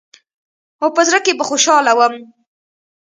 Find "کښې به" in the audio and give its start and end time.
1.25-1.43